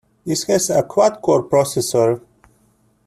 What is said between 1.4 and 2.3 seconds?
processor.